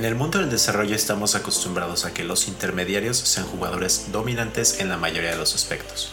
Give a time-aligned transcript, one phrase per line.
[0.00, 4.88] En el mundo del desarrollo estamos acostumbrados a que los intermediarios sean jugadores dominantes en
[4.88, 6.10] la mayoría de los aspectos.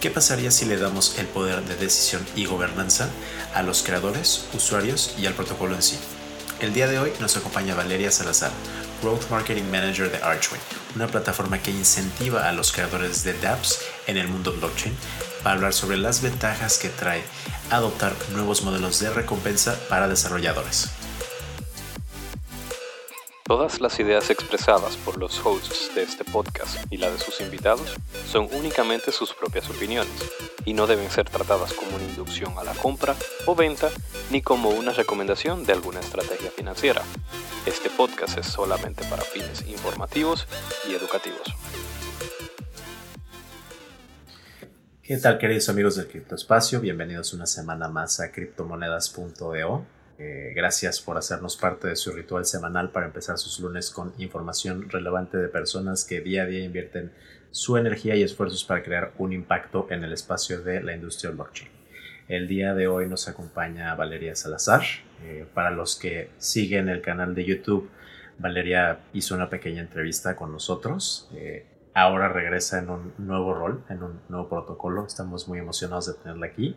[0.00, 3.10] ¿Qué pasaría si le damos el poder de decisión y gobernanza
[3.52, 5.98] a los creadores, usuarios y al protocolo en sí?
[6.60, 8.52] El día de hoy nos acompaña Valeria Salazar,
[9.02, 10.62] Growth Marketing Manager de Archway,
[10.96, 14.96] una plataforma que incentiva a los creadores de dApps en el mundo blockchain
[15.42, 17.22] para hablar sobre las ventajas que trae
[17.68, 20.88] adoptar nuevos modelos de recompensa para desarrolladores.
[23.54, 27.94] Todas las ideas expresadas por los hosts de este podcast y la de sus invitados
[28.26, 30.12] son únicamente sus propias opiniones
[30.64, 33.14] y no deben ser tratadas como una inducción a la compra
[33.46, 33.90] o venta
[34.32, 37.02] ni como una recomendación de alguna estrategia financiera.
[37.64, 40.48] Este podcast es solamente para fines informativos
[40.90, 41.54] y educativos.
[45.00, 46.80] ¿Qué tal queridos amigos del Criptoespacio?
[46.80, 52.90] Bienvenidos una semana más a criptomonedas.eo eh, gracias por hacernos parte de su ritual semanal
[52.90, 57.12] para empezar sus lunes con información relevante de personas que día a día invierten
[57.50, 61.70] su energía y esfuerzos para crear un impacto en el espacio de la industria blockchain.
[62.28, 64.82] El día de hoy nos acompaña Valeria Salazar.
[65.24, 67.90] Eh, para los que siguen el canal de YouTube,
[68.38, 71.28] Valeria hizo una pequeña entrevista con nosotros.
[71.34, 75.06] Eh, ahora regresa en un nuevo rol, en un nuevo protocolo.
[75.06, 76.76] Estamos muy emocionados de tenerla aquí.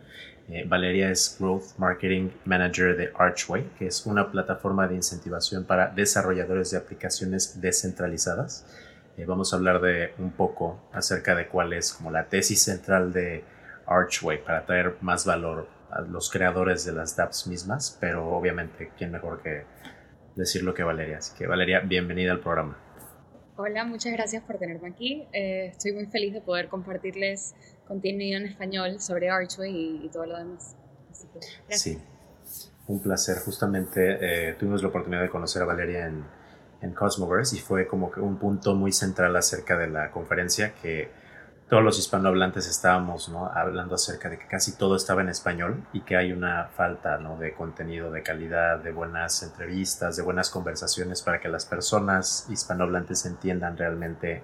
[0.50, 5.88] Eh, Valeria es Growth Marketing Manager de Archway, que es una plataforma de incentivación para
[5.88, 8.66] desarrolladores de aplicaciones descentralizadas.
[9.18, 13.12] Eh, vamos a hablar de un poco acerca de cuál es como la tesis central
[13.12, 13.44] de
[13.86, 19.12] Archway para traer más valor a los creadores de las dApps mismas, pero obviamente, ¿quién
[19.12, 19.64] mejor que
[20.34, 21.18] decir lo que Valeria?
[21.18, 22.87] Así que Valeria, bienvenida al programa.
[23.60, 25.26] Hola, muchas gracias por tenerme aquí.
[25.32, 27.56] Eh, estoy muy feliz de poder compartirles
[27.88, 30.76] contenido en español sobre Archway y, todo lo demás.
[31.68, 31.98] sí,
[32.86, 33.38] un placer.
[33.38, 36.24] Justamente eh, tuvimos la oportunidad de conocer a Valeria en,
[36.82, 41.10] en Cosmoverse y fue como que un punto muy central acerca de la conferencia que
[41.68, 43.46] todos los hispanohablantes estábamos ¿no?
[43.46, 47.36] hablando acerca de que casi todo estaba en español y que hay una falta ¿no?
[47.36, 53.26] de contenido de calidad, de buenas entrevistas, de buenas conversaciones para que las personas hispanohablantes
[53.26, 54.42] entiendan realmente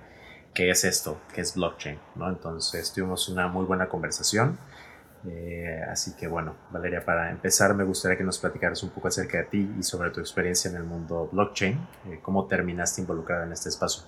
[0.52, 1.98] qué es esto, qué es blockchain.
[2.16, 2.28] ¿no?
[2.28, 4.58] Entonces tuvimos una muy buena conversación.
[5.26, 9.38] Eh, así que bueno, Valeria, para empezar me gustaría que nos platicaras un poco acerca
[9.38, 13.52] de ti y sobre tu experiencia en el mundo blockchain, eh, cómo terminaste involucrada en
[13.52, 14.04] este espacio.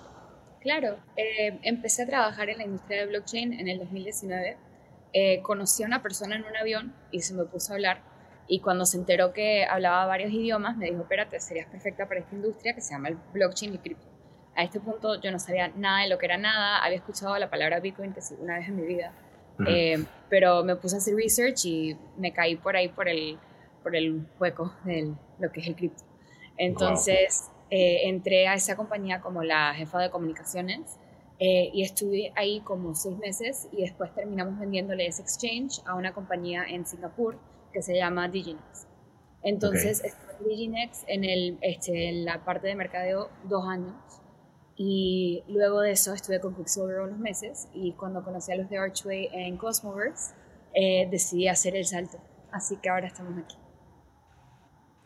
[0.61, 4.57] Claro, eh, empecé a trabajar en la industria de blockchain en el 2019.
[5.13, 8.03] Eh, conocí a una persona en un avión y se me puso a hablar.
[8.49, 12.35] Y cuando se enteró que hablaba varios idiomas, me dijo, espérate, serías perfecta para esta
[12.35, 14.07] industria que se llama el blockchain y cripto.
[14.55, 17.51] A este punto yo no sabía nada de lo que era nada, había escuchado la
[17.51, 19.13] palabra Bitcoin que sí, una vez en mi vida,
[19.67, 23.39] eh, pero me puse a hacer research y me caí por ahí por el,
[23.83, 26.05] por el hueco de lo que es el cripto.
[26.57, 30.99] Entonces, eh, entré a esa compañía como la jefa de comunicaciones
[31.39, 36.15] eh, y estuve ahí como seis meses y después terminamos vendiéndole ese exchange a una
[36.15, 37.39] compañía en Singapur
[37.73, 38.87] que se llama Diginex.
[39.43, 43.95] Entonces estuve en Diginex en, el, este, en la parte de mercadeo dos años
[44.77, 48.79] y luego de eso estuve con Quicksilver unos meses y cuando conocí a los de
[48.79, 50.35] Archway en Cosmoverse
[50.75, 52.19] eh, decidí hacer el salto.
[52.53, 53.57] Así que ahora estamos aquí.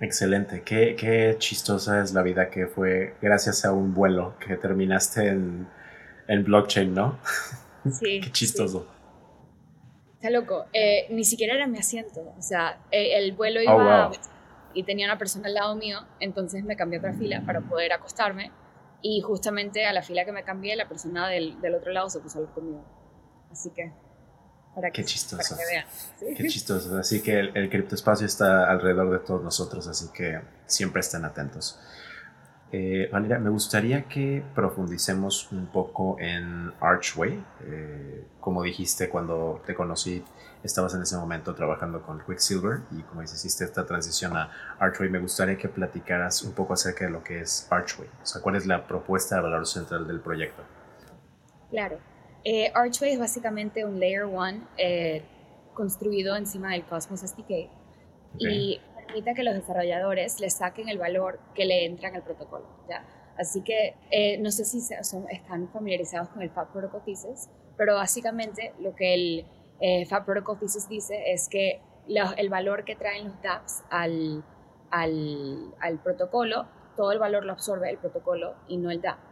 [0.01, 5.29] Excelente, qué, qué, chistosa es la vida que fue gracias a un vuelo que terminaste
[5.29, 5.69] en,
[6.27, 7.19] en blockchain, ¿no?
[7.91, 8.21] Sí.
[8.25, 8.87] qué chistoso.
[10.15, 14.11] Está loco, eh, ni siquiera era mi asiento, o sea, eh, el vuelo oh, iba
[14.73, 17.93] y tenía una persona al lado mío, entonces me cambié a otra fila para poder
[17.93, 18.53] acostarme
[19.03, 22.21] y justamente a la fila que me cambié, la persona del, del otro lado se
[22.21, 22.85] puso a hablar conmigo.
[23.51, 23.93] Así que
[24.93, 25.57] Qué chistoso.
[26.19, 26.99] Qué chistoso.
[26.99, 31.79] Así que el, criptoespacio está alrededor de todos nosotros, así que siempre estén atentos.
[32.73, 37.45] Eh, Valeria, me gustaría que profundicemos un poco en Archway.
[37.65, 40.25] Eh, como dijiste, cuando te conocí,
[40.63, 45.19] estabas en ese momento trabajando con Quicksilver y como hiciste esta transición a Archway, me
[45.19, 48.09] gustaría que platicaras un poco acerca de lo que es Archway.
[48.23, 50.63] O sea, cuál es la propuesta de valor central del proyecto.
[51.71, 51.99] Claro.
[52.45, 55.23] Eh, Archway es básicamente un Layer 1 eh,
[55.75, 57.71] construido encima del Cosmos SDK
[58.39, 62.67] y permite que los desarrolladores le saquen el valor que le entran al protocolo.
[62.89, 63.05] ¿ya?
[63.37, 67.95] Así que eh, no sé si son, están familiarizados con el Fab Protocol Thesis, pero
[67.95, 69.15] básicamente lo que
[69.81, 71.81] el Fab Protocol Thesis dice es que
[72.37, 74.45] el valor que traen los dApps al,
[74.91, 76.67] al, al protocolo,
[76.97, 79.30] todo el valor lo absorbe el protocolo y no el DApp.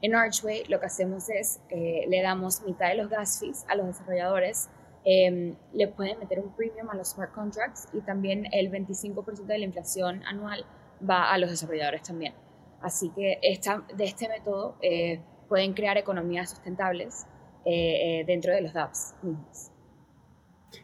[0.00, 3.74] En Archway lo que hacemos es, eh, le damos mitad de los gas fees a
[3.74, 4.70] los desarrolladores,
[5.04, 9.58] em, le pueden meter un premium a los smart contracts y también el 25% de
[9.58, 10.64] la inflación anual
[11.08, 12.34] va a los desarrolladores también.
[12.80, 17.26] Así que esta, de este método eh, pueden crear economías sustentables
[17.64, 19.72] eh, dentro de los dApps mismos.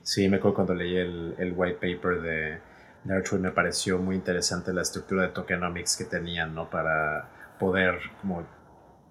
[0.03, 2.59] Sí, me acuerdo cuando leí el, el white paper de,
[3.05, 6.69] de me pareció muy interesante la estructura de tokenomics que tenían, ¿no?
[6.69, 7.29] Para
[7.59, 8.45] poder como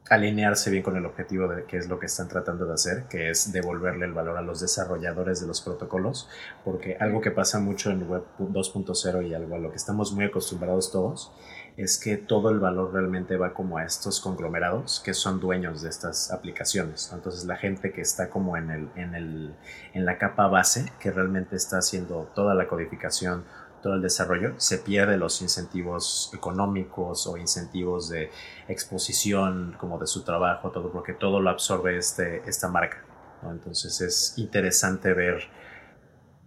[0.10, 3.30] alinearse bien con el objetivo de qué es lo que están tratando de hacer, que
[3.30, 6.28] es devolverle el valor a los desarrolladores de los protocolos,
[6.66, 10.26] porque algo que pasa mucho en Web 2.0 y algo a lo que estamos muy
[10.26, 11.32] acostumbrados todos,
[11.78, 15.90] es que todo el valor realmente va como a estos conglomerados que son dueños de
[15.90, 17.10] estas aplicaciones.
[17.12, 19.56] Entonces la gente que está como en, el, en, el,
[19.94, 23.46] en la capa base, que realmente está haciendo toda la codificación,
[23.84, 28.32] todo el desarrollo, se pierde los incentivos económicos o incentivos de
[28.68, 33.04] exposición como de su trabajo, todo, porque todo lo absorbe este, esta marca.
[33.44, 35.44] Entonces es interesante ver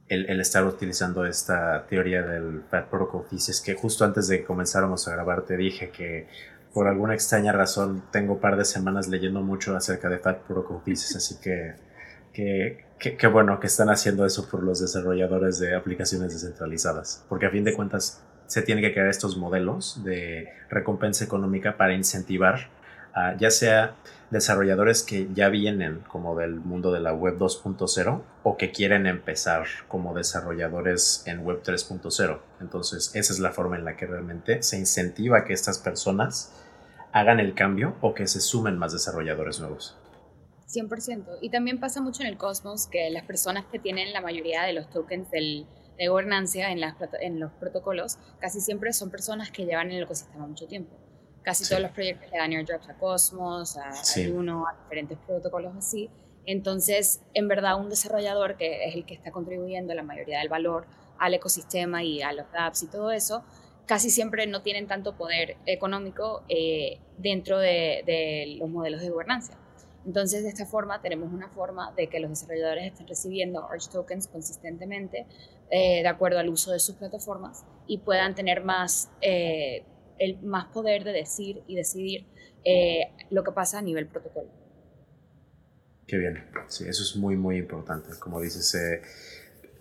[0.08, 5.06] el, estar utilizando esta teoría del Fat Protocol Thesis, que justo antes de que comenzáramos
[5.08, 6.28] a grabar te dije que
[6.72, 10.82] por alguna extraña razón tengo un par de semanas leyendo mucho acerca de Fat Protocol
[10.84, 11.74] Thesis, así que,
[12.36, 17.64] que bueno que están haciendo eso por los desarrolladores de aplicaciones descentralizadas, porque a fin
[17.64, 22.68] de cuentas se tienen que crear estos modelos de recompensa económica para incentivar
[23.12, 23.94] a ya sea
[24.30, 29.66] desarrolladores que ya vienen como del mundo de la web 2.0 o que quieren empezar
[29.88, 32.38] como desarrolladores en web 3.0.
[32.60, 36.52] Entonces, esa es la forma en la que realmente se incentiva que estas personas
[37.12, 39.96] hagan el cambio o que se sumen más desarrolladores nuevos.
[40.76, 41.38] 100%.
[41.40, 44.72] Y también pasa mucho en el Cosmos que las personas que tienen la mayoría de
[44.72, 45.66] los tokens del,
[45.98, 50.02] de gobernancia en, las, en los protocolos casi siempre son personas que llevan en el
[50.04, 50.96] ecosistema mucho tiempo.
[51.42, 53.92] Casi todos los proyectos le dan airdrops a Cosmos, a,
[54.32, 56.10] uno, a diferentes protocolos así.
[56.44, 60.86] Entonces, en verdad, un desarrollador que es el que está contribuyendo la mayoría del valor
[61.18, 63.44] al ecosistema y a los apps y todo eso,
[63.86, 69.56] casi siempre no tienen tanto poder económico eh, dentro de, de los modelos de gobernancia.
[70.06, 74.28] Entonces, de esta forma, tenemos una forma de que los desarrolladores estén recibiendo Arch tokens
[74.28, 75.26] consistentemente
[75.68, 79.84] eh, de acuerdo al uso de sus plataformas y puedan tener más, eh,
[80.18, 82.28] el, más poder de decir y decidir
[82.64, 84.48] eh, lo que pasa a nivel protocolo.
[86.06, 88.10] Qué bien, sí, eso es muy, muy importante.
[88.20, 88.76] Como dices,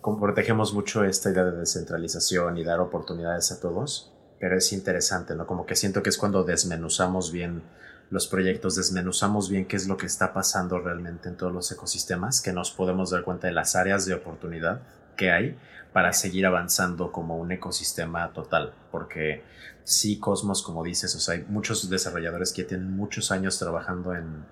[0.02, 5.46] protegemos mucho esta idea de descentralización y dar oportunidades a todos, pero es interesante, ¿no?
[5.46, 7.62] Como que siento que es cuando desmenuzamos bien
[8.10, 12.40] los proyectos, desmenuzamos bien qué es lo que está pasando realmente en todos los ecosistemas,
[12.40, 14.82] que nos podemos dar cuenta de las áreas de oportunidad
[15.16, 15.58] que hay
[15.92, 19.42] para seguir avanzando como un ecosistema total, porque
[19.82, 24.44] sí, Cosmos, como dices, o sea, hay muchos desarrolladores que tienen muchos años trabajando en,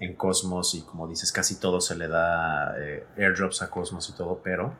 [0.00, 4.14] en Cosmos y como dices, casi todo se le da eh, airdrops a Cosmos y
[4.14, 4.74] todo, pero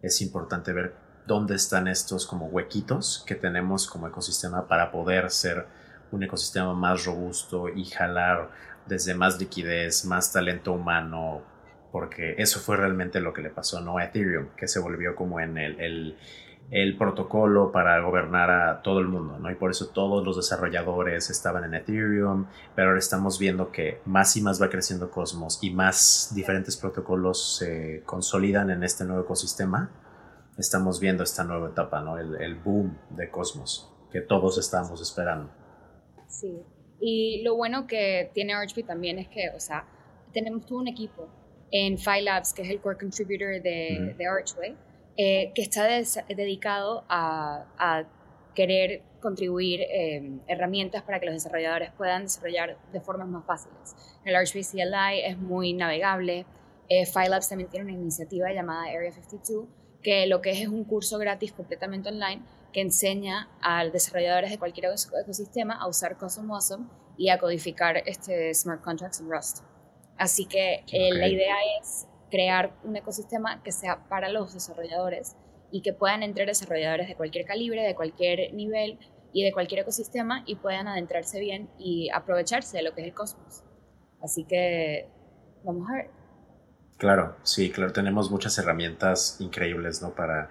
[0.00, 0.94] es importante ver
[1.26, 5.66] dónde están estos como huequitos que tenemos como ecosistema para poder ser
[6.10, 8.50] un ecosistema más robusto y jalar
[8.86, 11.42] desde más liquidez, más talento humano,
[11.92, 13.98] porque eso fue realmente lo que le pasó ¿no?
[13.98, 16.16] a Ethereum, que se volvió como en el,
[16.70, 19.50] el, protocolo para gobernar a todo el mundo, ¿no?
[19.50, 24.36] Y por eso todos los desarrolladores estaban en Ethereum, pero ahora estamos viendo que más
[24.36, 29.90] y más va creciendo Cosmos y más diferentes protocolos se consolidan en este nuevo ecosistema.
[30.58, 32.18] Estamos viendo esta nueva etapa, ¿no?
[32.18, 35.50] El, el boom de Cosmos que todos estamos esperando.
[36.28, 36.62] Sí.
[37.00, 39.86] Y lo bueno que tiene Archbee también es que, o sea,
[40.32, 41.28] tenemos todo un equipo
[41.70, 44.76] en File Labs, que es el core contributor de, de Archway,
[45.16, 45.88] eh, que está
[46.28, 48.04] dedicado a, a,
[48.54, 53.94] querer contribuir em, herramientas para que los desarrolladores puedan desarrollar de formas más fáciles.
[54.24, 56.44] El Archway CLI es muy navegable.
[56.88, 59.66] Eh, File Labs también tiene una iniciativa llamada Area 52,
[60.02, 64.58] que lo que es es un curso gratis completamente online que enseña a desarrolladores de
[64.58, 69.64] cualquier ecosistema a usar Awesome y a codificar este smart contracts en Rust.
[70.16, 75.36] Así que eh, la idea es crear un ecosistema que sea para los desarrolladores
[75.70, 78.98] y que puedan entrar desarrolladores de cualquier calibre, de cualquier nivel
[79.32, 83.14] y de cualquier ecosistema y puedan adentrarse bien y aprovecharse de lo que es el
[83.14, 83.64] Cosmos.
[84.22, 85.08] Así que
[85.64, 86.10] vamos a ver.
[86.96, 90.14] Claro, sí, claro, tenemos muchas herramientas increíbles, ¿no?
[90.14, 90.50] Para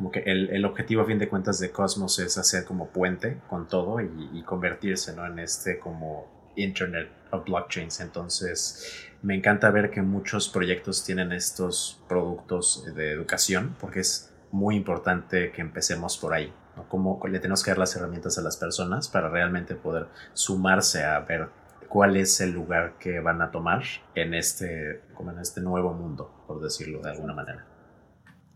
[0.00, 3.36] como que el, el, objetivo a fin de cuentas de Cosmos es hacer como puente
[3.50, 5.26] con todo y, convertirse ¿no?
[5.26, 6.26] en este como
[6.56, 8.00] Internet of Blockchains.
[8.00, 14.74] Entonces me encanta ver que muchos proyectos tienen estos productos de educación porque es muy
[14.74, 16.50] importante que empecemos por ahí.
[16.76, 16.88] ¿no?
[16.88, 21.20] Como le tenemos que dar las herramientas a las personas para realmente poder sumarse a
[21.20, 21.50] ver
[21.90, 23.82] cuál es el lugar que van a tomar
[24.14, 27.66] en este, como en este nuevo mundo, por decirlo de alguna manera.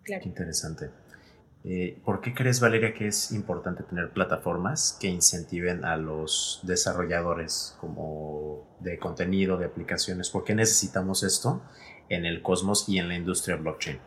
[0.05, 0.23] Claro.
[0.23, 1.04] Qué interesante.
[1.67, 7.75] Eh, ¿Por qué crees, Valeria, que es importante tener plataformas que incentiven a los desarrolladores
[7.81, 10.29] como de contenido, de aplicaciones?
[10.29, 11.63] ¿Por qué necesitamos esto
[12.11, 13.99] en el cosmos y en la industria blockchain?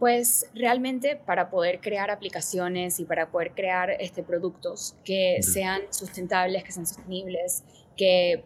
[0.00, 6.64] Pues realmente para poder crear aplicaciones y para poder crear este, productos que sean sustentables,
[6.64, 7.62] que sean sostenibles,
[7.96, 8.42] que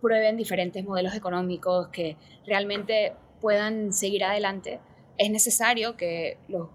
[0.00, 4.80] prueben diferentes modelos económicos, que realmente puedan seguir adelante,
[5.18, 6.68] es necesario que los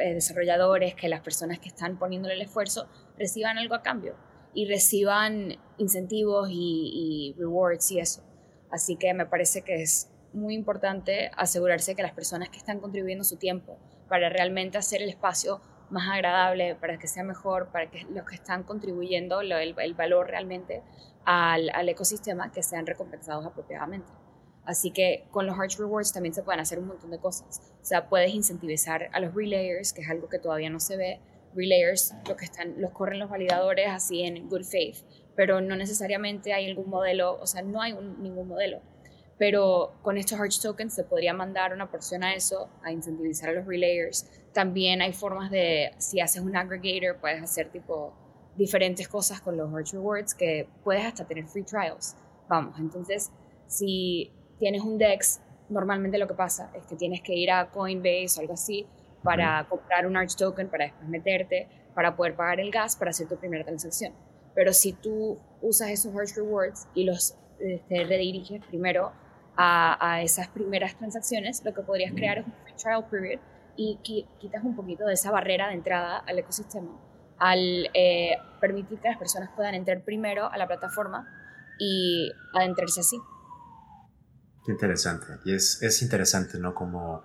[0.00, 2.88] eh, desarrolladores, que las personas que están poniéndole el esfuerzo
[3.18, 4.16] reciban algo a cambio
[4.54, 8.22] y reciban incentivos y, y rewards y eso.
[8.70, 13.24] Así que me parece que es muy importante asegurarse que las personas que están contribuyendo
[13.24, 13.78] su tiempo
[14.08, 18.34] para realmente hacer el espacio más agradable, para que sea mejor, para que los que
[18.34, 20.82] están contribuyendo el, el valor realmente
[21.24, 24.10] al, al, ecosistema, que sean recompensados apropiadamente.
[24.68, 27.62] Así que con los Arch Rewards también se pueden hacer un montón de cosas.
[27.80, 31.20] O sea, puedes incentivizar a los relayers, que es algo que todavía no se ve.
[31.54, 34.98] Relayers lo que están, los corren los validadores así en good faith,
[35.34, 38.82] pero no necesariamente hay algún modelo, o sea, no hay ningún modelo
[39.38, 43.52] pero con estos Arch Tokens se podría mandar una porción a eso, a incentivizar a
[43.52, 44.28] los relayers.
[44.52, 48.12] También hay formas de, si haces un aggregator, puedes hacer tipo
[48.56, 52.16] diferentes cosas con los Arch Rewards que puedes hasta tener free trials.
[52.48, 53.30] Vamos, entonces,
[53.68, 58.34] si tienes un DEX, normalmente lo que pasa es que tienes que ir a Coinbase
[58.36, 58.86] o algo así
[59.22, 63.28] para comprar un Arch Token, para después meterte, para poder pagar el gas, para hacer
[63.28, 64.12] tu primera transacción.
[64.54, 69.12] Pero si tú usas esos Arch Rewards y los este, rediriges primero
[69.56, 73.40] a, esas primeras transacciones, lo que podrías crear es un free trial period
[73.76, 73.98] y
[74.38, 76.90] quitas un poquito de esa barrera de entrada al ecosistema
[77.38, 81.26] al eh, permitir que las personas puedan entrar primero a la plataforma
[81.78, 83.16] y adentrarse así.
[84.68, 85.26] Interesante.
[85.44, 86.74] Y es, es interesante, ¿no?
[86.74, 87.24] Como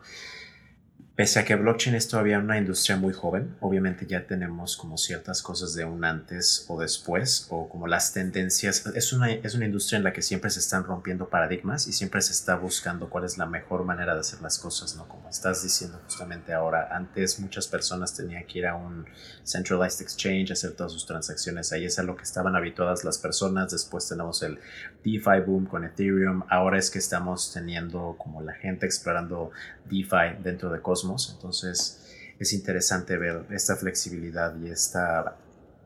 [1.15, 5.43] Pese a que blockchain es todavía una industria muy joven, obviamente ya tenemos como ciertas
[5.43, 8.83] cosas de un antes o después, o como las tendencias.
[8.95, 12.19] Es una, es una industria en la que siempre se están rompiendo paradigmas y siempre
[12.23, 15.07] se está buscando cuál es la mejor manera de hacer las cosas, ¿no?
[15.07, 19.05] Como estás diciendo justamente ahora, antes muchas personas tenían que ir a un
[19.45, 23.71] centralized exchange, hacer todas sus transacciones ahí, es a lo que estaban habituadas las personas.
[23.71, 24.57] Después tenemos el
[25.03, 29.51] DeFi boom con Ethereum, ahora es que estamos teniendo como la gente explorando
[29.85, 31.02] DeFi dentro de Cosmos
[31.33, 31.99] entonces
[32.39, 35.37] es interesante ver esta flexibilidad y esta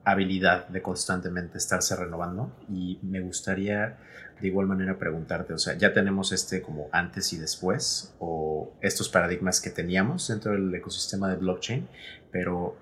[0.03, 3.97] habilidad de constantemente estarse renovando y me gustaría
[4.39, 9.09] de igual manera preguntarte, o sea, ya tenemos este como antes y después o estos
[9.09, 11.89] paradigmas que teníamos dentro del ecosistema de blockchain,
[12.31, 12.77] pero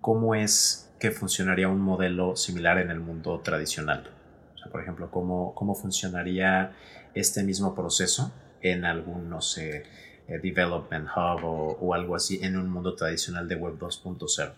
[0.00, 4.10] ¿cómo es que funcionaría un modelo similar en el mundo tradicional?
[4.54, 6.72] O sea, por ejemplo, ¿cómo, cómo funcionaría
[7.14, 9.84] este mismo proceso en algún, no sé,
[10.28, 14.52] eh, development Hub o, algo así en un mundo tradicional de Web 2.0?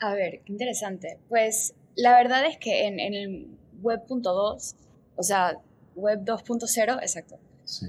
[0.00, 1.18] A ver, qué interesante.
[1.28, 3.48] Pues la verdad es que en, el
[3.80, 4.74] Web.2,
[5.16, 5.58] o sea,
[5.94, 7.38] Web 2.0, exacto.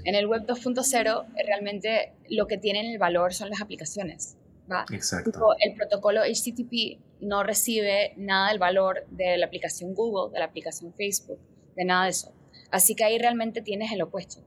[0.04, 4.36] En el Web 2.0 realmente lo que tienen el valor son las aplicaciones.
[4.70, 4.86] ¿va?
[4.92, 5.54] Exacto.
[5.60, 10.92] el protocolo HTTP no recibe nada del valor de la aplicación Google, de la aplicación
[10.94, 11.38] Facebook,
[11.74, 12.32] de nada de eso.
[12.70, 14.40] Así que ahí realmente tienes el opuesto.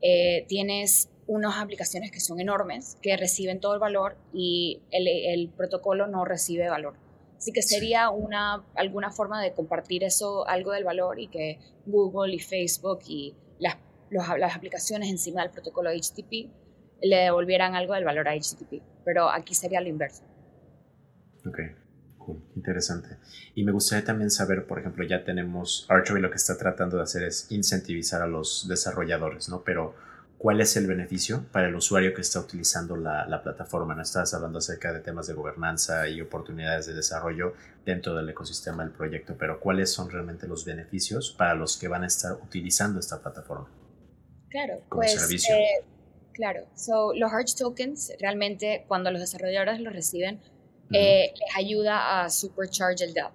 [0.00, 6.06] Eh, tienes unas aplicaciones que son enormes, que reciben todo el valor y el, protocolo
[6.06, 6.94] no recibe valor.
[7.36, 12.34] Así que sería una, alguna forma de compartir eso, algo del valor y que Google
[12.34, 13.76] y Facebook y las,
[14.10, 16.50] las aplicaciones encima del protocolo HTTP
[17.02, 18.82] le devolvieran algo del valor a HTTP.
[19.04, 20.22] Pero aquí sería lo inverso.
[21.44, 21.58] Ok,
[22.18, 23.16] cool, interesante.
[23.56, 27.02] Y me gustaría también saber, por ejemplo, ya tenemos Archery lo que está tratando de
[27.02, 29.64] hacer es incentivizar a los desarrolladores, ¿no?
[29.64, 29.96] Pero
[30.42, 33.94] cuál es el beneficio para el usuario que está utilizando la, plataforma.
[33.94, 37.54] No estás hablando acerca de temas de gobernanza y oportunidades de desarrollo
[37.86, 42.02] dentro del ecosistema del proyecto, pero cuáles son realmente los beneficios para los que van
[42.02, 43.70] a estar utilizando esta plataforma.
[44.50, 45.84] Claro, pues, eh,
[46.32, 50.40] claro, so, los Arch Tokens realmente cuando los desarrolladores los reciben
[50.92, 53.32] eh, les ayuda a supercharge el DApp.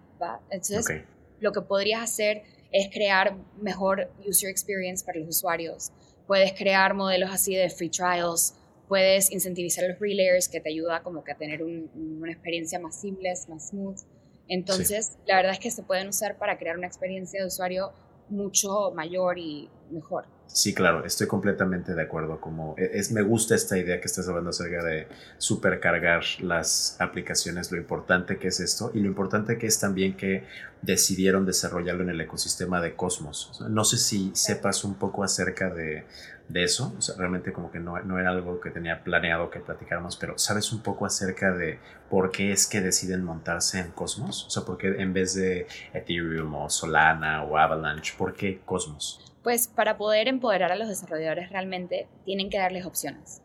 [0.52, 1.04] Entonces,
[1.40, 5.94] lo que podrías hacer es crear mejor user experience para los usuarios
[6.28, 8.54] puedes crear modelos así de free trials,
[8.88, 13.34] puedes incentivizar los relayers que te ayuda como que a tener una experiencia más simple,
[13.48, 14.00] más smooth.
[14.48, 17.92] Entonces, la verdad es que se pueden usar para crear una experiencia de usuario
[18.30, 20.26] mucho mayor y mejor.
[20.48, 22.40] Sí, claro, estoy completamente de acuerdo.
[22.40, 27.72] Como e, es, me gusta esta idea que estás hablando acerca de supercargar las aplicaciones,
[27.72, 30.46] lo importante que es esto y lo importante que es también que
[30.82, 33.62] decidieron desarrollarlo en el ecosistema de Cosmos.
[33.70, 36.06] no sé si sepas un poco acerca de,
[36.50, 39.60] de eso, o sea, realmente como que no, no, era algo que tenía planeado que
[39.60, 44.46] platicáramos, pero ¿sabes un poco acerca de por qué es que deciden montarse en Cosmos?
[44.46, 49.34] O sea, ¿por qué en vez de Ethereum o Solana o Avalanche, por qué Cosmos?
[49.44, 53.42] Pues para poder empoderar a los desarrolladores realmente tienen que darles opciones.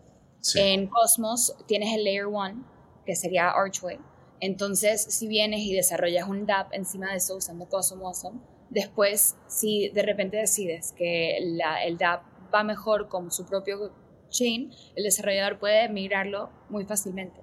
[0.55, 2.65] En Cosmos tienes el Layer 1,
[3.07, 3.99] que sería Archway.
[4.41, 8.27] Entonces, si vienes y desarrollas un DApp encima de eso usando Cosmos
[8.71, 13.93] después, si de repente decides que la, el DApp va mejor con su propio
[14.31, 17.41] chain, el desarrollador puede migrarlo muy fácilmente.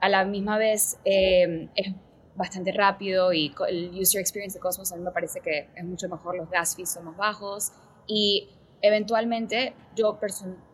[0.00, 1.94] A la misma vez, eh, es
[2.36, 6.08] bastante rápido y el user experience de Cosmos a mí me parece que es mucho
[6.08, 7.72] mejor, los gas fees son más bajos
[8.06, 8.48] y
[8.82, 10.18] eventualmente yo,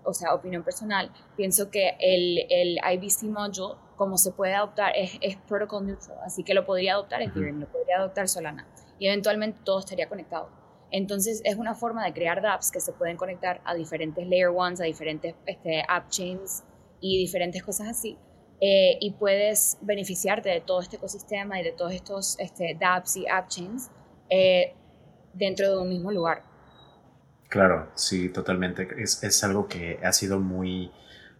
[0.05, 5.19] o sea, opinión personal, pienso que el, el IBC module, como se puede adoptar, es,
[5.21, 8.67] es protocol neutral, así que lo podría adoptar Ethereum, lo podría adoptar Solana
[8.99, 10.49] y eventualmente todo estaría conectado.
[10.91, 14.81] Entonces es una forma de crear dApps que se pueden conectar a diferentes layer ones,
[14.81, 16.63] a diferentes este, app chains
[17.01, 18.17] y diferentes cosas así.
[18.61, 23.27] Eh, y puedes beneficiarte de todo este ecosistema y de todos estos este, dApps y
[23.29, 23.91] app chains
[24.31, 24.75] eh,
[25.35, 26.43] dentro de un mismo lugar.
[27.49, 28.88] Claro, sí, totalmente.
[28.99, 30.91] Es, es algo que ha sido muy,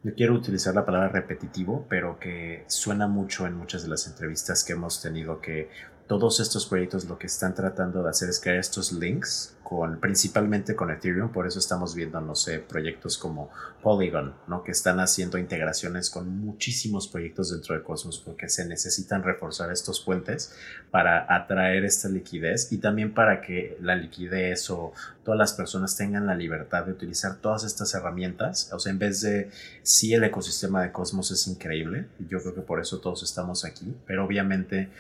[0.05, 4.63] no quiero utilizar la palabra repetitivo, pero que suena mucho en muchas de las entrevistas
[4.65, 5.69] que hemos tenido que
[6.07, 10.77] todos estos proyectos lo que están tratando de hacer es crear estos links con principalmente
[10.77, 13.51] con Ethereum, por eso estamos viendo, no sé, proyectos como
[13.83, 14.63] Polygon, ¿no?
[14.63, 19.99] Que están haciendo integraciones con muchísimos proyectos dentro de Cosmos porque se necesitan reforzar estos
[19.99, 20.55] puentes
[20.93, 24.93] para atraer esta liquidez y también para que la liquidez o
[25.25, 29.21] todas las personas tengan la libertad de utilizar todas estas herramientas, o sea, en vez
[29.23, 29.51] de
[29.83, 33.97] sí el ecosistema de Cosmos es increíble, yo creo que por eso todos estamos aquí,
[34.07, 34.91] pero obviamente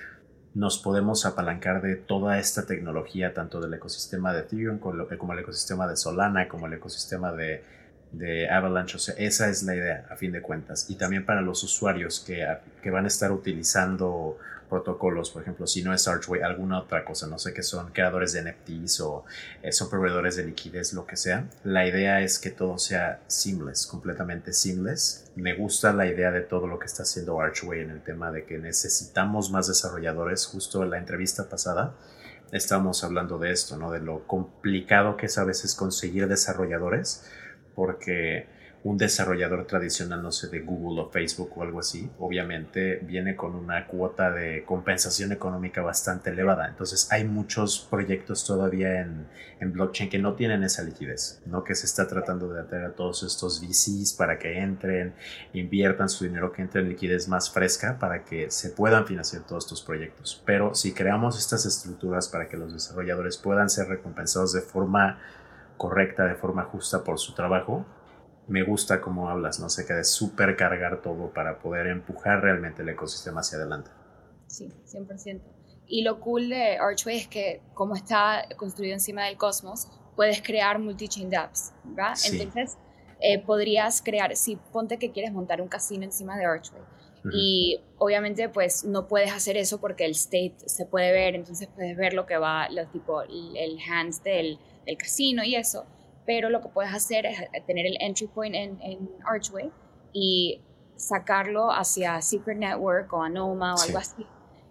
[0.56, 5.86] nos podemos apalancar de toda esta tecnología, tanto del ecosistema de Ethereum como el ecosistema
[5.86, 7.62] de Solana, como el ecosistema de,
[8.50, 8.96] Avalanche.
[8.96, 10.88] O sea, esa es la idea, a fin de cuentas.
[10.88, 15.92] Y también para los usuarios que van a estar utilizando protocolos, por ejemplo, si no
[15.94, 19.24] es Archway, alguna otra cosa, no sé qué son creadores de NFTs o
[19.62, 21.48] eh, son proveedores de liquidez, lo que sea.
[21.64, 25.30] La idea es que todo sea seamless, completamente seamless.
[25.36, 28.44] Me gusta la idea de todo lo que está haciendo Archway en el tema de
[28.44, 30.46] que necesitamos más desarrolladores.
[30.46, 31.94] Justo en la entrevista pasada
[32.52, 33.90] estábamos hablando de esto, ¿no?
[33.90, 37.24] De lo complicado que es a veces conseguir desarrolladores,
[37.74, 38.46] porque
[38.86, 43.56] un desarrollador tradicional, no sé, de Google o Facebook o algo así, obviamente viene con
[43.56, 46.68] una cuota de compensación económica bastante elevada.
[46.68, 49.26] Entonces hay muchos proyectos todavía en,
[49.58, 51.64] blockchain que no tienen esa liquidez, ¿no?
[51.64, 55.14] Que se está tratando de atraer a todos estos VCs para que entren,
[55.52, 59.64] inviertan su dinero, que entre en liquidez más fresca para que se puedan financiar todos
[59.64, 60.40] estos proyectos.
[60.46, 65.18] Pero si creamos estas estructuras para que los desarrolladores puedan ser recompensados de forma
[65.76, 67.84] correcta, de forma justa por su trabajo,
[68.48, 72.88] me gusta cómo hablas, no sé, que de supercargar todo para poder empujar realmente el
[72.88, 73.90] ecosistema hacia adelante.
[74.46, 75.40] Sí, 100%.
[75.88, 80.78] Y lo cool de Archway es que como está construido encima del cosmos, puedes crear
[80.78, 82.14] multi-chain dApps, ¿verdad?
[82.30, 82.76] Entonces,
[83.20, 86.82] eh, podrías crear, si ponte que quieres montar un casino encima de Archway,
[87.32, 91.96] y obviamente pues no puedes hacer eso porque el state se puede ver, entonces puedes
[91.96, 95.86] ver lo que va, lo tipo, el hands del, del casino y eso,
[96.26, 99.70] pero lo que puedes hacer es eh, tener el entry point en, Archway
[100.12, 100.60] y
[100.96, 104.26] sacarlo hacia Secret Network o Anoma o algo así.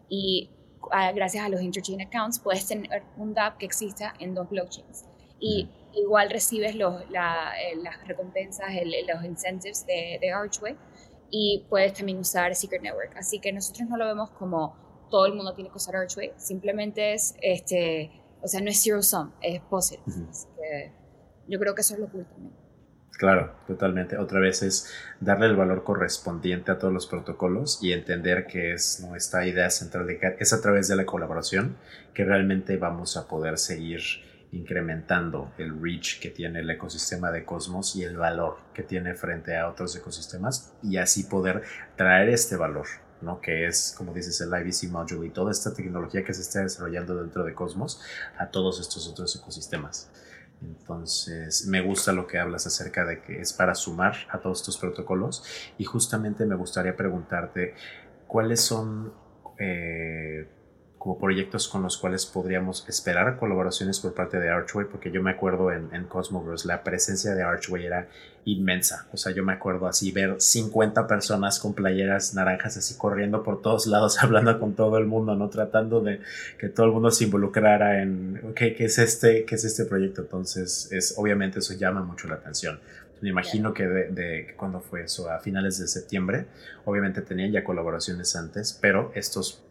[0.10, 0.50] Y
[0.92, 5.06] ah, gracias a los interchain accounts puedes tener un DApp que exista en dos blockchains.
[5.40, 8.68] Y igual recibes los, eh, las recompensas,
[9.08, 10.76] los incentives de, de, Archway
[11.30, 13.16] y puedes también usar Secret Network.
[13.18, 14.76] Así que nosotros no lo vemos como
[15.10, 19.02] todo el mundo tiene que usar Archway, simplemente es, este, o sea, no es zero
[19.02, 20.06] sum, es positive.
[21.48, 22.66] Yo creo que eso es lo cool también.
[23.18, 24.18] Claro, totalmente.
[24.18, 29.00] Otra vez es darle el valor correspondiente a todos los protocolos y entender que es
[29.08, 31.78] nuestra idea central de que es a través de la colaboración
[32.14, 34.02] que realmente vamos a poder seguir
[34.52, 39.58] incrementando el reach que tiene el ecosistema de Cosmos y el valor que tiene frente
[39.58, 41.64] a otros ecosistemas y así poder
[41.96, 42.88] traer este valor,
[43.22, 43.40] ¿no?
[43.40, 47.16] que es, como dices, el IBC module y toda esta tecnología que se está desarrollando
[47.16, 48.02] dentro de Cosmos
[48.38, 50.10] a todos estos otros ecosistemas.
[50.62, 54.78] Entonces, me gusta lo que hablas acerca de que es para sumar a todos estos
[54.78, 55.44] protocolos.
[55.78, 57.76] Y justamente me gustaría preguntarte
[58.28, 59.14] cuáles son,
[59.60, 60.48] eh,
[61.06, 65.30] como proyectos con los cuales podríamos esperar colaboraciones por parte de Archway, porque yo me
[65.30, 66.08] acuerdo en, en
[66.66, 68.08] la presencia de Archway era
[68.44, 69.06] inmensa.
[69.14, 73.62] O sea, yo me acuerdo así ver 50 personas con playeras naranjas así corriendo por
[73.62, 75.48] todos lados, hablando con todo el mundo, ¿no?
[75.50, 76.22] Tratando de
[76.58, 80.24] que todo el mundo se involucrara en qué, qué es este, qué es este proyecto.
[80.24, 82.80] Entonces, es, obviamente eso llama mucho la atención.
[83.22, 86.48] Me imagino que de, de cuando fue eso, a finales de septiembre,
[86.84, 89.65] obviamente tenían ya colaboraciones antes, pero estos,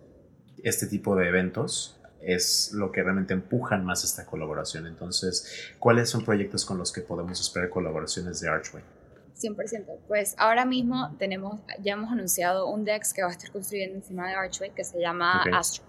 [0.65, 4.87] este tipo de eventos es lo que realmente empujan más esta colaboración.
[4.87, 8.83] Entonces, ¿cuáles son proyectos con los que podemos esperar colaboraciones de Archway?
[9.35, 9.99] 100%.
[10.09, 14.29] Pues ahora mismo tenemos, ya hemos anunciado un DEX que va a estar construyendo encima
[14.29, 15.55] de Archway que se llama Ok.
[15.55, 15.85] Astro.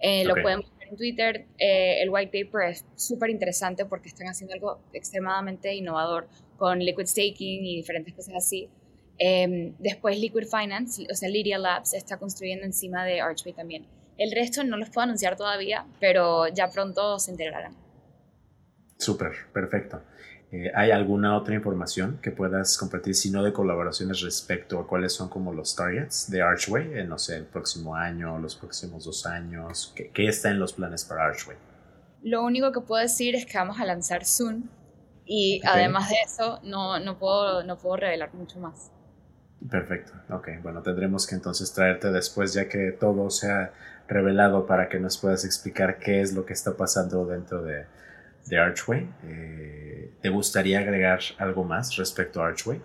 [0.00, 0.42] Eh, Lo Ok.
[0.42, 1.46] pueden ver en Twitter.
[1.58, 7.06] eh, el white paper es súper interesante porque están haciendo algo extremadamente innovador con liquid
[7.06, 8.70] staking y diferentes cosas así.
[9.18, 13.86] Eh, después Liquid Finance, o sea, Lydia Labs está construyendo encima de Archway también.
[14.16, 17.74] El resto no los puedo anunciar todavía, pero ya pronto se integrarán.
[18.96, 20.02] Súper, perfecto.
[20.50, 25.12] Eh, ¿Hay alguna otra información que puedas compartir, si no de colaboraciones, respecto a cuáles
[25.12, 29.26] son como los targets de Archway, en, no sé, el próximo año, los próximos dos
[29.26, 29.92] años?
[29.94, 31.56] ¿Qué, qué está en los planes para Archway?
[32.22, 34.64] Lo único que puedo decir es que vamos a lanzar Zoom
[35.24, 38.90] y además de eso no, no, puedo, no puedo revelar mucho más.
[39.70, 40.48] Perfecto, ok.
[40.62, 43.72] Bueno, tendremos que entonces traerte después, ya que todo sea
[44.06, 47.84] revelado, para que nos puedas explicar qué es lo que está pasando dentro de,
[48.46, 49.08] de Archway.
[49.24, 52.80] Eh, ¿Te gustaría agregar algo más respecto a Archway?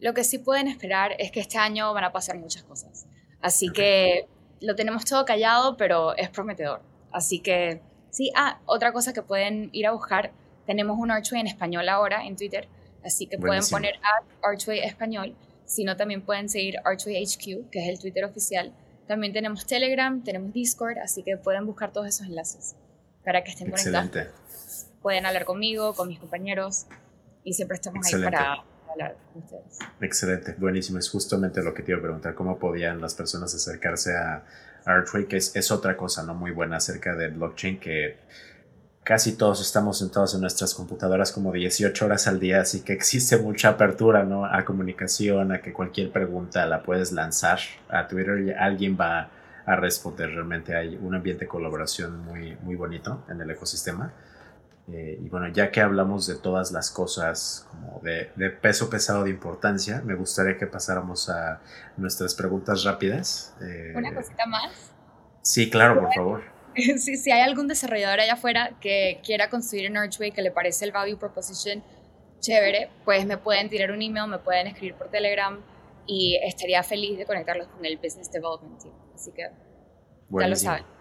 [0.00, 3.06] Lo que sí pueden esperar es que este año van a pasar muchas cosas.
[3.40, 4.28] Así que
[4.60, 6.80] lo tenemos todo callado, pero es prometedor.
[7.12, 7.80] Así que
[8.10, 10.32] sí, ah, otra cosa que pueden ir a buscar,
[10.66, 12.68] tenemos un Archway en español ahora en Twitter,
[13.04, 13.78] así que Buenísimo.
[13.78, 15.34] pueden poner Archway español,
[15.68, 18.72] si no también pueden seguir Archway HQ, que es el Twitter oficial.
[19.06, 22.74] También tenemos Telegram, tenemos Discord, así que pueden buscar todos esos enlaces
[23.24, 24.06] para que estén conectados.
[24.06, 24.32] Excelente.
[25.02, 26.86] Pueden hablar conmigo, con mis compañeros
[27.44, 28.36] y siempre estamos Excelente.
[28.36, 29.78] ahí para hablar con ustedes.
[30.00, 30.98] Excelente, buenísimo.
[30.98, 34.44] Es justamente lo que te iba a preguntar, cómo podían las personas acercarse a
[34.86, 38.16] Archway, que es, es otra cosa no muy buena acerca de blockchain, que
[39.08, 43.38] casi todos estamos sentados en nuestras computadoras como 18 horas al día, así que existe
[43.38, 44.44] mucha apertura ¿no?
[44.44, 49.30] a comunicación, a que cualquier pregunta la puedes lanzar a Twitter y alguien va
[49.64, 50.28] a responder.
[50.28, 54.12] Realmente hay un ambiente de colaboración muy, muy bonito en el ecosistema.
[54.92, 59.24] Eh, y bueno, ya que hablamos de todas las cosas como de, de peso pesado
[59.24, 61.62] de importancia, me gustaría que pasáramos a
[61.96, 63.56] nuestras preguntas rápidas.
[63.62, 64.92] Eh, Una cosita más.
[65.40, 66.42] Sí, claro, por favor.
[66.98, 70.84] si, si hay algún desarrollador allá afuera que quiera construir en Archway, que le parece
[70.84, 71.82] el value proposition
[72.40, 75.60] chévere, pues me pueden tirar un email, me pueden escribir por Telegram
[76.06, 78.94] y estaría feliz de conectarlos con el Business Development Team.
[79.14, 79.56] Así que ya lo
[80.28, 80.72] Buenísimo.
[80.72, 80.98] saben.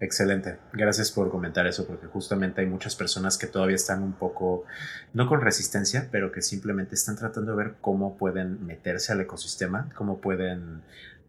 [0.00, 0.58] Excelente.
[0.72, 4.64] Gracias por comentar eso, porque justamente hay muchas personas que todavía están un poco,
[5.12, 9.88] no con resistencia, pero que simplemente están tratando de ver cómo pueden meterse al ecosistema,
[9.94, 10.82] cómo pueden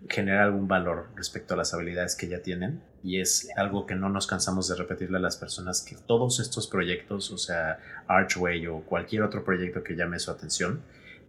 [0.07, 2.81] generar algún valor respecto a las habilidades que ya tienen.
[3.03, 6.67] Y es algo que no nos cansamos de repetirle a las personas que todos estos
[6.67, 10.81] proyectos, o sea, Archway o cualquier otro proyecto que llame su atención,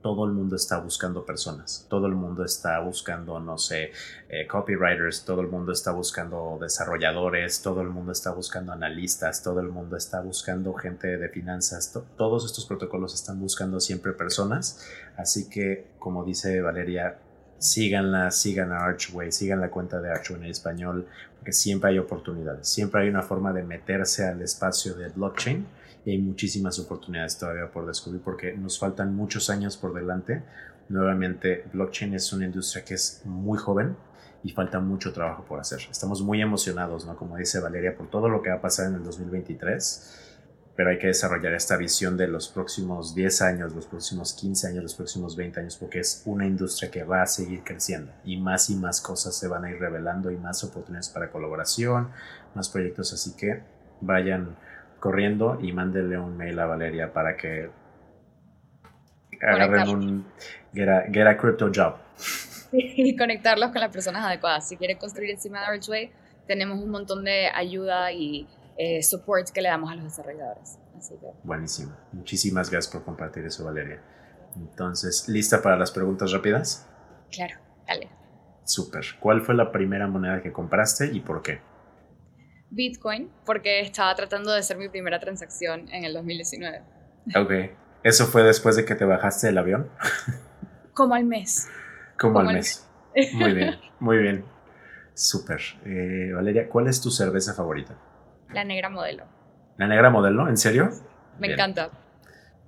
[0.03, 3.91] todo el mundo está buscando personas, todo el mundo está buscando, no sé,
[4.29, 9.59] eh, copywriters, todo el mundo está buscando desarrolladores, todo el mundo está buscando analistas, todo
[9.61, 14.87] el mundo está buscando gente de finanzas, to- todos estos protocolos están buscando siempre personas,
[15.17, 17.19] así que como dice Valeria,
[17.59, 21.07] síganla, sigan a Archway, sigan la cuenta de Archway en español,
[21.39, 25.67] porque siempre hay oportunidades, siempre hay una forma de meterse al espacio de blockchain
[26.05, 30.43] y hay muchísimas oportunidades todavía por descubrir porque nos faltan muchos años por delante.
[30.89, 33.97] Nuevamente, blockchain es una industria que es muy joven
[34.45, 35.81] y falta mucho trabajo por hacer.
[35.91, 37.17] Estamos muy emocionados, ¿no?
[37.17, 40.26] Como dice Valeria, por todo lo que va a pasar en el 2023,
[40.77, 44.83] pero hay que desarrollar esta visión de los próximos 10 años, los próximos 15 años,
[44.83, 48.69] los próximos 20 años, porque es una industria que va a seguir creciendo y más
[48.69, 52.11] y más cosas se van a ir revelando y más oportunidades para colaboración,
[52.55, 53.63] más proyectos, así que
[54.03, 54.55] vayan
[55.01, 57.71] corriendo y mándenle un mail a Valeria para que
[59.41, 60.27] agarren un
[60.75, 61.97] get a, get a crypto job.
[62.73, 64.69] y conectarlos con las personas adecuadas.
[64.69, 66.11] Si quieren construir encima de Archway,
[66.47, 68.47] tenemos un montón de ayuda y
[68.79, 70.79] eh, support que le damos a los desarrolladores.
[70.97, 71.97] Así que, Buenísimo.
[72.13, 74.03] Muchísimas gracias por compartir eso, Valeria.
[74.57, 76.89] Entonces, ¿lista para las preguntas rápidas?
[77.31, 78.09] claro, dale.
[78.65, 79.05] Súper.
[79.21, 81.61] ¿Cuál fue la primera moneda que compraste y por qué?
[82.71, 86.83] Bitcoin, porque estaba tratando de hacer mi primera transacción en el 2019.
[87.37, 87.53] Ok.
[88.03, 89.89] ¿Eso fue después de que te bajaste del avión?
[90.95, 91.69] Como al mes.
[92.19, 92.89] Como, Como al al mes.
[93.35, 94.45] Muy bien, muy bien.
[95.15, 95.61] Súper.
[95.85, 97.97] Eh, Valeria, ¿cuál es tu cerveza favorita?
[98.53, 99.25] La negra modelo.
[99.77, 100.49] ¿La negra modelo?
[100.49, 100.91] ¿En serio?
[101.39, 101.91] Me encanta.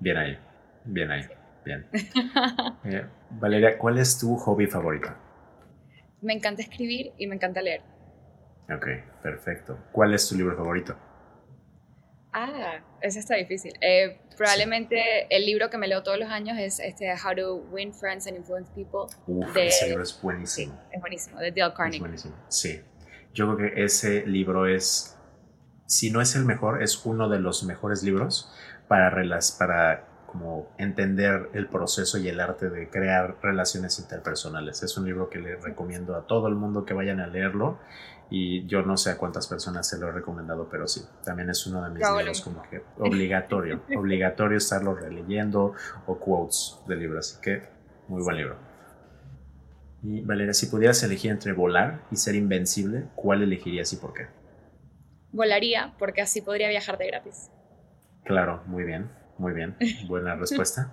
[0.01, 0.39] Bien ahí.
[0.85, 1.23] Bien ahí.
[1.65, 1.87] Bien.
[2.85, 5.09] Eh, Valeria, ¿cuál es tu hobby favorito?
[6.23, 7.83] Me encanta escribir y me encanta leer.
[8.75, 8.87] Ok,
[9.23, 9.79] perfecto.
[9.93, 10.97] ¿Cuál es tu libro favorito?
[12.33, 13.73] Ah, ese está difícil.
[13.81, 17.93] Eh, probablemente el libro que me leo todos los años es este How to Win
[17.95, 19.15] Friends and Influence People.
[19.27, 20.75] Uf, ese libro es buenísimo.
[20.75, 21.97] Sí, es buenísimo, de Dale Carnegie.
[21.97, 22.81] Es buenísimo, sí.
[23.33, 25.18] Yo creo que ese libro es,
[25.89, 28.53] si no es el mejor, es uno de los mejores libros
[28.89, 29.11] para,
[29.59, 34.83] para como entender el proceso y el arte de crear relaciones interpersonales.
[34.83, 37.79] Es un libro que le recomiendo a todo el mundo que vayan a leerlo
[38.29, 41.67] y yo no sé a cuántas personas se lo he recomendado, pero sí, también es
[41.67, 45.73] uno de mis libros como que obligatorio, obligatorio estarlo releyendo
[46.07, 47.63] o quotes de libros, así que
[48.09, 48.57] muy buen libro.
[50.03, 54.27] Y Valeria, si pudieras elegir entre volar y ser invencible, ¿cuál elegirías y por qué?
[55.39, 57.49] Volaría porque así podría viajar de gratis.
[58.25, 59.77] Claro, muy bien, muy bien,
[60.09, 60.93] buena respuesta.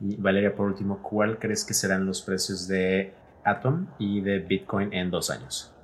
[0.00, 3.12] Y Valeria, por último, ¿cuál crees que serán los precios de
[3.44, 5.74] Atom y de Bitcoin en dos años?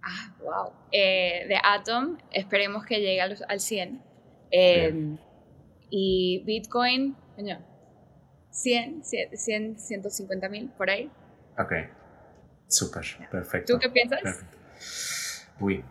[0.00, 0.72] Ah, wow.
[0.92, 4.00] Eh, de Atom, esperemos que llegue al, 100.
[4.52, 5.18] Em,
[5.90, 7.16] y Bitcoin,
[8.50, 11.10] 100, 100, 150 mil, por ahí.
[11.58, 11.72] Ok,
[12.68, 13.74] súper, perfecto.
[13.74, 14.44] ¿Tú qué piensas?
[15.58, 15.84] Uy,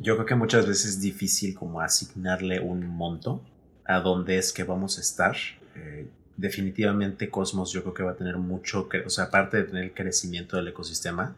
[0.00, 3.42] yo creo que muchas veces es difícil como asignarle un monto
[3.84, 5.36] a dónde es que vamos a estar.
[5.76, 9.84] Eh, definitivamente Cosmos yo creo que va a tener mucho, o sea, aparte de tener
[9.84, 11.36] el crecimiento del ecosistema,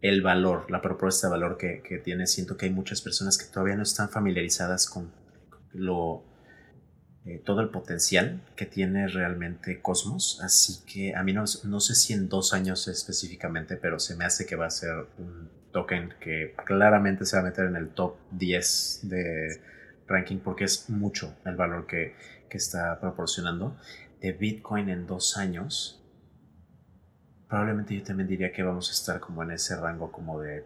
[0.00, 2.26] el valor, la propuesta de valor que, tiene.
[2.26, 5.12] Siento que hay muchas personas que todavía no están familiarizadas con
[5.72, 6.24] lo,
[7.24, 10.40] eh, todo el potencial que tiene realmente Cosmos.
[10.42, 14.24] Así que a mí no, no, sé si en dos años específicamente, pero se me
[14.24, 17.88] hace que va a ser un token que claramente se va a meter en el
[17.88, 19.60] top 10 de
[20.06, 22.14] ranking porque es mucho el valor que,
[22.48, 23.76] que está proporcionando.
[24.20, 26.04] De Bitcoin en dos años,
[27.48, 30.64] probablemente yo también diría que vamos a estar como en ese rango como de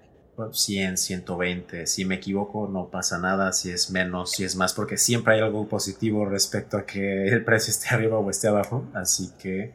[0.53, 1.87] 100, 120.
[1.87, 3.53] Si me equivoco, no pasa nada.
[3.53, 7.45] Si es menos, si es más, porque siempre hay algo positivo respecto a que el
[7.45, 8.85] precio esté arriba o esté abajo.
[8.95, 9.75] Así que,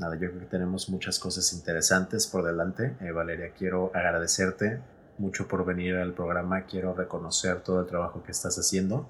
[0.00, 2.96] nada, yo creo que tenemos muchas cosas interesantes por delante.
[3.00, 4.80] Eh, Valeria, quiero agradecerte
[5.18, 6.64] mucho por venir al programa.
[6.64, 9.08] Quiero reconocer todo el trabajo que estás haciendo.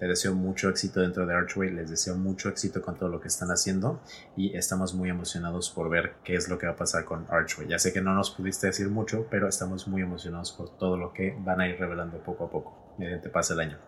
[0.00, 3.28] Te deseo mucho éxito dentro de Archway, les deseo mucho éxito con todo lo que
[3.28, 4.00] están haciendo
[4.36, 7.68] y estamos muy emocionados por ver qué es lo que va a pasar con Archway.
[7.68, 11.12] Ya sé que no nos pudiste decir mucho, pero estamos muy emocionados por todo lo
[11.12, 13.78] que van a ir revelando poco a poco mediante pase el año.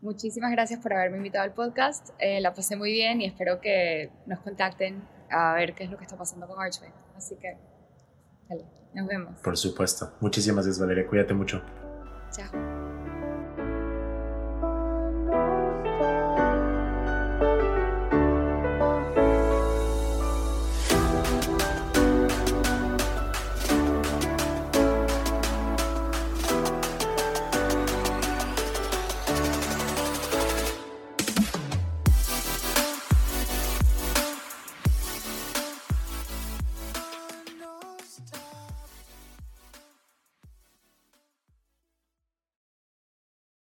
[0.00, 2.08] Muchísimas gracias por haberme invitado al podcast.
[2.18, 5.96] Eh, la pasé muy bien y espero que nos contacten a ver qué es lo
[5.96, 6.92] que está pasando con Archway.
[7.16, 7.56] Así que,
[8.48, 9.40] dale, nos vemos.
[9.40, 10.12] Por supuesto.
[10.20, 11.06] Muchísimas gracias, Valeria.
[11.06, 11.62] Cuídate mucho.
[12.30, 12.81] Chao.